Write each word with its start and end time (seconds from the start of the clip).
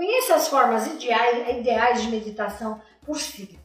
Conheça 0.00 0.36
as 0.36 0.48
formas 0.48 0.86
ideais, 0.86 1.58
ideais 1.58 2.00
de 2.00 2.08
meditação 2.08 2.80
por 3.04 3.20
signo. 3.20 3.60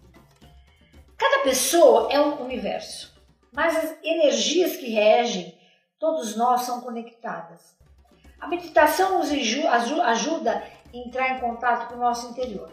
Cada 1.17 1.43
pessoa 1.43 2.11
é 2.11 2.19
um 2.19 2.43
universo, 2.43 3.15
mas 3.54 3.73
as 3.73 3.96
energias 4.04 4.76
que 4.76 4.90
regem 4.90 5.58
todos 5.98 6.36
nós 6.36 6.63
são 6.63 6.82
conectadas. 6.82 7.74
A 8.38 8.50
meditação 8.50 9.18
nos 9.18 9.29
ajuda 9.32 10.62
a 10.62 10.98
entrar 10.98 11.38
em 11.38 11.40
contato 11.40 11.88
com 11.88 11.96
o 11.96 12.00
nosso 12.00 12.29
interior. 12.31 12.70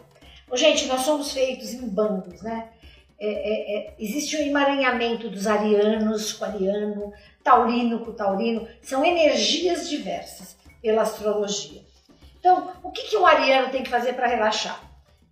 gente, 0.55 0.85
nós 0.87 0.99
somos 1.03 1.31
feitos 1.31 1.73
em 1.73 1.87
bandos, 1.87 2.41
né? 2.41 2.69
É, 3.17 3.27
é, 3.27 3.77
é, 3.77 3.95
existe 3.97 4.35
um 4.35 4.41
emaranhamento 4.41 5.29
dos 5.29 5.47
arianos 5.47 6.33
com 6.33 6.43
ariano, 6.43 7.13
taurino 7.41 8.03
com 8.03 8.11
taurino, 8.11 8.67
são 8.81 9.05
energias 9.05 9.87
diversas 9.87 10.57
pela 10.81 11.03
astrologia. 11.03 11.92
Então, 12.43 12.73
o 12.83 12.91
que, 12.91 13.03
que 13.03 13.15
um 13.15 13.25
ariano 13.25 13.71
tem 13.71 13.83
que 13.83 13.89
fazer 13.89 14.11
para 14.13 14.27
relaxar? 14.27 14.77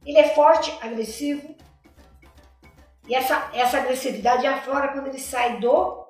Ele 0.05 0.17
é 0.17 0.29
forte, 0.29 0.73
agressivo, 0.81 1.53
e 3.05 3.13
essa, 3.13 3.49
essa 3.53 3.79
agressividade 3.79 4.47
aflora 4.47 4.87
quando 4.93 5.07
ele 5.07 5.19
sai 5.19 5.59
do 5.59 6.07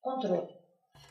controle. 0.00 0.48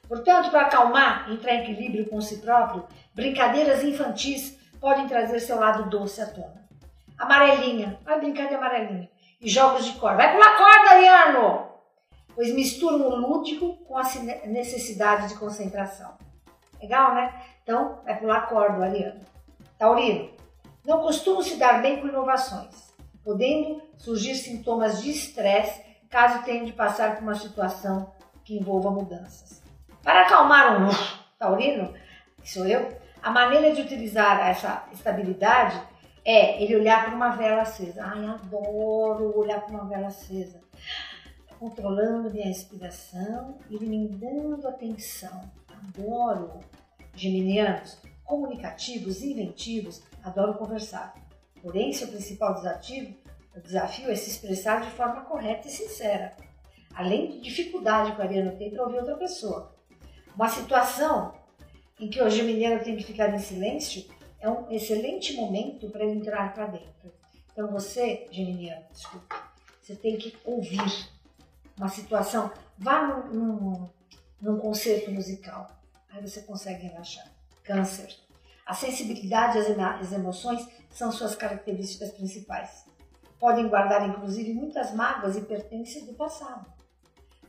Portanto, 0.07 0.49
para 0.49 0.61
acalmar, 0.61 1.31
entrar 1.31 1.53
em 1.53 1.61
equilíbrio 1.61 2.09
com 2.09 2.19
si 2.19 2.39
próprio, 2.39 2.87
brincadeiras 3.13 3.83
infantis 3.83 4.57
podem 4.81 5.07
trazer 5.07 5.39
seu 5.39 5.59
lado 5.59 5.91
doce 5.91 6.19
à 6.19 6.25
tona. 6.25 6.67
Amarelinha, 7.15 7.99
vai 8.03 8.19
brincar 8.19 8.47
de 8.47 8.55
amarelinha. 8.55 9.07
E 9.39 9.47
jogos 9.47 9.85
de 9.85 9.93
corda. 9.99 10.17
Vai 10.17 10.33
pular 10.33 10.57
corda, 10.57 10.95
Ariano! 10.95 11.69
Pois 12.33 12.51
misturam 12.51 13.07
o 13.07 13.15
lúdico 13.15 13.77
com 13.85 13.95
a 13.95 14.03
necessidade 14.47 15.27
de 15.27 15.35
concentração. 15.35 16.17
Legal, 16.81 17.13
né? 17.13 17.31
Então, 17.69 17.99
vai 18.03 18.17
pular 18.17 18.47
corda, 18.47 18.83
Ariano. 18.83 19.21
Taurino, 19.77 20.31
não 20.83 21.01
costumam 21.03 21.43
se 21.43 21.55
dar 21.57 21.83
bem 21.83 22.01
com 22.01 22.07
inovações, 22.07 22.95
podendo 23.23 23.79
surgir 23.95 24.33
sintomas 24.33 25.03
de 25.03 25.11
estresse 25.11 25.79
caso 26.09 26.43
tenham 26.43 26.65
de 26.65 26.73
passar 26.73 27.13
por 27.13 27.21
uma 27.21 27.35
situação 27.35 28.11
que 28.43 28.57
envolva 28.57 28.89
mudanças. 28.89 29.61
Para 30.01 30.23
acalmar 30.23 30.81
um 30.81 30.89
taurino, 31.37 31.93
que 32.41 32.51
sou 32.51 32.65
eu, 32.65 32.89
a 33.21 33.29
maneira 33.29 33.71
de 33.71 33.83
utilizar 33.83 34.49
essa 34.49 34.87
estabilidade 34.91 35.79
é 36.25 36.63
ele 36.63 36.75
olhar 36.75 37.05
para 37.05 37.13
uma 37.13 37.35
vela 37.35 37.61
acesa. 37.61 38.03
Ai, 38.03 38.25
adoro 38.25 39.37
olhar 39.37 39.61
para 39.61 39.75
uma 39.75 39.87
vela 39.87 40.07
acesa. 40.07 40.59
Controlando 41.59 42.31
minha 42.31 42.47
respiração 42.47 43.59
e 43.69 43.77
me 43.77 44.07
dando 44.07 44.67
atenção. 44.67 45.43
Adoro. 45.67 46.61
Geminianos, 47.19 47.97
comunicativos, 48.23 49.21
inventivos, 49.21 50.01
adoram 50.23 50.53
conversar. 50.53 51.13
Porém, 51.61 51.91
seu 51.91 52.07
principal 52.07 52.53
desafio, 52.53 54.09
é 54.09 54.15
se 54.15 54.29
expressar 54.29 54.79
de 54.85 54.91
forma 54.91 55.25
correta 55.25 55.67
e 55.67 55.71
sincera. 55.71 56.33
Além 56.95 57.29
de 57.29 57.41
dificuldade 57.41 58.13
que 58.13 58.21
o 58.21 58.23
ariano 58.23 58.57
tem 58.57 58.71
para 58.71 58.83
ouvir 58.83 58.99
outra 58.99 59.17
pessoa. 59.17 59.75
Uma 60.33 60.47
situação 60.47 61.33
em 61.99 62.09
que 62.09 62.21
o 62.21 62.29
geminiano 62.29 62.81
tem 62.81 62.95
que 62.95 63.03
ficar 63.03 63.33
em 63.35 63.39
silêncio 63.39 64.05
é 64.39 64.49
um 64.49 64.71
excelente 64.71 65.33
momento 65.33 65.89
para 65.89 66.05
ele 66.05 66.21
entrar 66.21 66.53
para 66.53 66.67
dentro. 66.67 67.11
Então 67.51 67.69
você, 67.69 68.27
geminiano, 68.31 68.85
desculpa, 68.93 69.35
você 69.81 69.93
tem 69.93 70.15
que 70.15 70.37
ouvir 70.45 71.09
uma 71.77 71.89
situação. 71.89 72.49
Vá 72.77 73.05
num, 73.05 73.33
num, 73.33 73.89
num 74.41 74.57
concerto 74.57 75.11
musical, 75.11 75.78
aí 76.09 76.21
você 76.21 76.41
consegue 76.41 76.87
relaxar. 76.87 77.31
Câncer. 77.63 78.15
A 78.65 78.73
sensibilidade 78.73 79.57
as 79.57 80.11
emoções 80.11 80.67
são 80.91 81.11
suas 81.11 81.35
características 81.35 82.11
principais. 82.11 82.85
Podem 83.39 83.67
guardar, 83.67 84.07
inclusive, 84.07 84.53
muitas 84.53 84.93
mágoas 84.93 85.37
e 85.37 85.41
pertences 85.41 86.05
do 86.05 86.13
passado. 86.13 86.71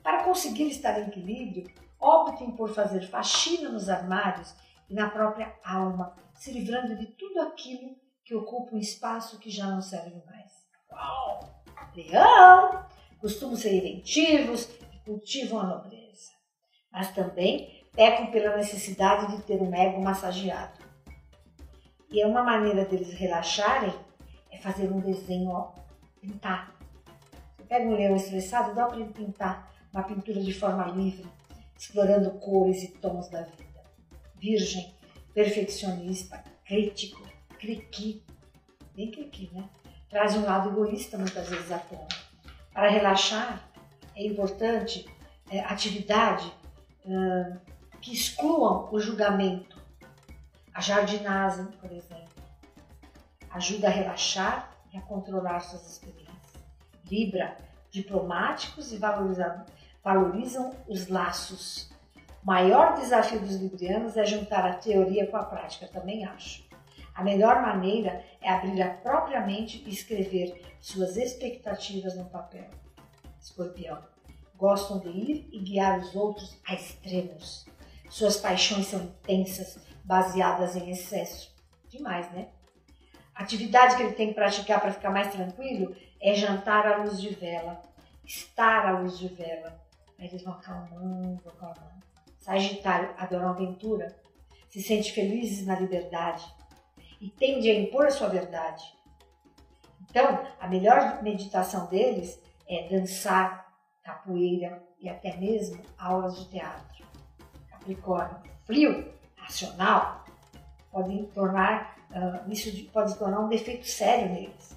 Para 0.03 0.25
conseguir 0.25 0.69
estar 0.69 0.99
em 0.99 1.09
equilíbrio, 1.09 1.71
optem 1.99 2.51
por 2.53 2.73
fazer 2.73 3.07
faxina 3.09 3.69
nos 3.69 3.89
armários 3.89 4.55
e 4.89 4.95
na 4.95 5.11
própria 5.11 5.55
alma, 5.65 6.17
se 6.35 6.53
livrando 6.53 6.97
de 6.97 7.07
tudo 7.07 7.41
aquilo 7.43 7.97
que 8.25 8.35
ocupa 8.35 8.75
um 8.75 8.79
espaço 8.79 9.39
que 9.39 9.51
já 9.51 9.67
não 9.67 9.83
serve 9.83 10.23
mais. 10.25 10.53
Uau! 10.91 11.63
Leão! 11.95 12.87
Costumam 13.19 13.57
ser 13.57 13.75
inventivos 13.75 14.71
e 14.95 14.99
cultivam 15.05 15.61
a 15.61 15.67
nobreza, 15.67 16.33
mas 16.91 17.13
também 17.13 17.80
pecam 17.93 18.27
pela 18.31 18.57
necessidade 18.57 19.37
de 19.37 19.43
ter 19.43 19.61
um 19.61 19.75
ego 19.75 20.01
massageado. 20.01 20.79
E 22.11 22.21
é 22.21 22.27
uma 22.27 22.43
maneira 22.43 22.85
deles 22.85 23.13
relaxarem 23.13 23.95
é 24.51 24.59
fazer 24.59 24.91
um 24.93 25.01
desenho, 25.01 25.51
ó, 25.51 25.73
pintar. 26.21 26.75
Você 27.57 27.65
pega 27.65 27.87
um 27.87 27.95
leão 27.95 28.17
estressado, 28.17 28.75
dá 28.75 28.87
para 28.87 28.97
ele 28.97 29.13
pintar 29.13 29.73
uma 29.93 30.03
pintura 30.03 30.41
de 30.41 30.53
forma 30.53 30.85
livre, 30.87 31.27
explorando 31.79 32.31
cores 32.33 32.83
e 32.83 32.89
tons 32.89 33.29
da 33.29 33.43
vida. 33.43 33.81
Virgem, 34.37 34.95
perfeccionista, 35.33 36.43
crítico, 36.65 37.23
criqui, 37.59 38.23
bem 38.95 39.11
criqui, 39.11 39.51
né? 39.53 39.69
Traz 40.09 40.35
um 40.37 40.45
lado 40.45 40.71
egoísta 40.71 41.17
muitas 41.17 41.49
vezes 41.49 41.71
à 41.71 41.79
tona. 41.79 42.09
Para 42.73 42.91
relaxar, 42.91 43.71
é 44.17 44.27
importante 44.27 45.09
é, 45.51 45.61
atividade 45.61 46.53
uh, 47.05 47.61
que 48.01 48.13
excluam 48.13 48.89
o 48.93 48.99
julgamento. 48.99 49.79
A 50.73 50.81
jardinagem, 50.81 51.67
por 51.81 51.91
exemplo, 51.91 52.43
ajuda 53.51 53.89
a 53.89 53.91
relaxar 53.91 54.71
e 54.93 54.99
a 54.99 55.03
controlar 55.03 55.61
suas 55.61 55.91
experiências. 55.91 56.31
Libra, 57.05 57.57
diplomáticos 57.91 58.93
e 58.93 58.97
valorizadores 58.97 59.81
valorizam 60.03 60.75
os 60.89 61.09
laços. 61.09 61.91
O 62.43 62.47
maior 62.47 62.95
desafio 62.95 63.41
dos 63.41 63.57
librianos 63.57 64.17
é 64.17 64.25
juntar 64.25 64.65
a 64.65 64.75
teoria 64.75 65.27
com 65.27 65.37
a 65.37 65.45
prática, 65.45 65.87
também 65.87 66.25
acho. 66.25 66.65
A 67.15 67.23
melhor 67.23 67.61
maneira 67.61 68.25
é 68.41 68.51
abrir 68.51 68.81
a 68.81 68.95
própria 68.95 69.45
mente 69.45 69.83
e 69.87 69.91
escrever 69.91 70.75
suas 70.81 71.17
expectativas 71.17 72.17
no 72.17 72.25
papel. 72.25 72.71
Escorpião. 73.39 73.99
Gostam 74.57 74.99
de 75.01 75.09
ir 75.09 75.49
e 75.53 75.59
guiar 75.59 75.99
os 75.99 76.15
outros 76.15 76.59
a 76.67 76.75
extremos. 76.75 77.67
Suas 78.11 78.37
paixões 78.37 78.89
são 78.89 79.01
intensas, 79.01 79.79
baseadas 80.05 80.77
em 80.77 80.91
excesso. 80.91 81.55
Demais, 81.89 82.31
né? 82.33 82.49
A 83.35 83.43
atividade 83.43 83.97
que 83.97 84.03
ele 84.03 84.13
tem 84.13 84.29
que 84.29 84.35
praticar 84.35 84.81
para 84.81 84.93
ficar 84.93 85.11
mais 85.11 85.33
tranquilo 85.33 85.97
é 86.21 86.35
jantar 86.35 86.87
à 86.87 86.97
luz 86.99 87.19
de 87.19 87.31
vela, 87.31 87.81
estar 88.25 88.87
à 88.87 88.99
luz 88.99 89.19
de 89.19 89.29
vela, 89.29 89.81
Aí 90.21 90.27
eles 90.27 90.43
vão 90.43 90.53
acalmando, 90.53 91.41
acalmando. 91.49 92.05
Sagitário 92.39 93.15
adora 93.17 93.45
uma 93.45 93.55
aventura, 93.55 94.15
se 94.69 94.83
sente 94.83 95.13
felizes 95.13 95.67
na 95.67 95.81
liberdade 95.81 96.45
e 97.21 97.31
tende 97.31 97.71
a 97.71 97.75
impor 97.75 98.07
a 98.07 98.11
sua 98.11 98.29
verdade. 98.29 98.85
Então, 100.03 100.47
a 100.61 100.69
melhor 100.69 101.23
meditação 101.23 101.87
deles 101.87 102.39
é 102.69 102.87
dançar, 102.89 103.73
capoeira 104.03 104.83
e 104.99 105.09
até 105.09 105.37
mesmo 105.37 105.81
aulas 105.97 106.39
de 106.39 106.51
teatro. 106.51 107.07
Capricórnio, 107.81 108.37
frio, 108.65 109.13
racional, 109.37 110.25
pode 110.93 111.25
tornar 111.35 111.97
uh, 112.11 112.51
isso 112.53 112.91
pode 112.91 113.17
tornar 113.19 113.41
um 113.41 113.49
defeito 113.49 113.87
sério 113.87 114.33
neles. 114.33 114.77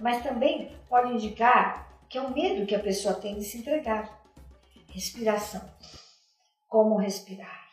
Mas 0.00 0.22
também 0.22 0.76
pode 0.88 1.12
indicar 1.12 1.88
que 2.08 2.18
é 2.18 2.22
o 2.22 2.32
medo 2.32 2.66
que 2.66 2.74
a 2.74 2.80
pessoa 2.80 3.14
tem 3.14 3.36
de 3.36 3.44
se 3.44 3.58
entregar. 3.58 4.22
Respiração. 4.88 5.62
Como 6.68 6.96
respirar? 6.96 7.64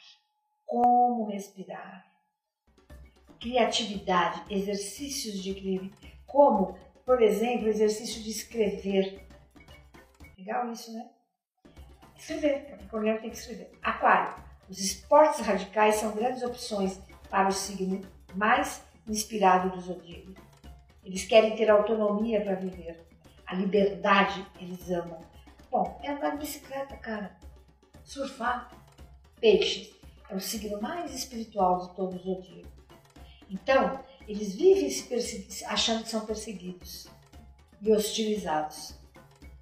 Como 0.66 1.25
respirar? 1.25 2.06
Criatividade, 3.40 4.44
exercícios 4.53 5.41
de 5.41 5.52
equilíbrio, 5.52 5.91
como, 6.28 6.78
por 7.05 7.22
exemplo, 7.22 7.67
exercício 7.67 8.22
de 8.22 8.29
escrever. 8.29 9.28
Legal 10.37 10.72
isso, 10.72 10.93
né? 10.93 11.09
Escrever, 12.22 12.68
Capricorniano 12.70 13.20
tem 13.20 13.32
que 13.32 13.38
escrever. 13.38 13.72
Aquário, 13.82 14.35
os 14.70 14.78
esportes 14.78 15.40
radicais 15.40 15.96
são 15.96 16.12
grandes 16.12 16.44
opções 16.44 17.00
para 17.32 17.50
o 17.50 17.52
signo 17.52 18.00
mais 18.35 18.84
inspirado 19.08 19.72
do 19.72 19.82
zodíaco. 19.82 20.32
Eles 21.03 21.26
querem 21.26 21.56
ter 21.56 21.68
autonomia 21.72 22.40
para 22.41 22.53
viver. 22.53 23.08
A 23.47 23.56
liberdade 23.56 24.46
eles 24.59 24.88
amam. 24.91 25.20
Bom, 25.72 26.00
é 26.03 26.12
andar 26.12 26.34
de 26.34 26.38
bicicleta, 26.38 26.96
cara. 26.97 27.35
Surfar. 28.03 28.72
Peixes. 29.40 29.91
É 30.29 30.35
o 30.35 30.40
signo 30.40 30.79
mais 30.79 31.16
espiritual 31.16 31.79
de 31.79 31.96
todos 31.96 32.24
os 32.24 32.46
dias. 32.46 32.67
Então, 33.50 34.00
eles 34.28 34.53
vivem 34.53 34.91
se 34.91 35.66
achando 35.66 36.03
que 36.03 36.09
são 36.09 36.24
perseguidos 36.24 37.08
e 37.82 37.91
hostilizados. 37.91 39.01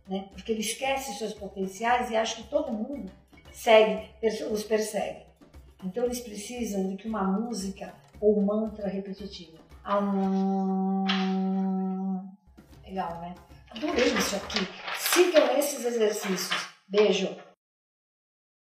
Né? 0.10 0.28
Porque 0.32 0.52
eles 0.52 0.66
esquecem 0.66 1.14
seus 1.14 1.34
potenciais 1.36 2.10
e 2.10 2.16
acham 2.16 2.44
que 2.44 2.50
todo 2.50 2.74
mundo 2.74 3.12
segue, 3.52 4.10
os 4.52 4.64
persegue. 4.64 5.24
Então 5.84 6.04
eles 6.04 6.20
precisam 6.20 6.90
de 6.90 6.98
que 6.98 7.08
uma 7.08 7.24
música 7.24 7.94
ou 8.20 8.42
mantra 8.42 8.88
repetitivo. 8.88 9.60
Hum, 9.88 11.06
legal, 12.84 13.22
né? 13.22 13.36
Adorei 13.70 14.08
isso 14.08 14.36
aqui. 14.36 14.68
Sigam 14.98 15.58
esses 15.58 15.86
exercícios. 15.86 16.70
Beijo. 16.88 17.38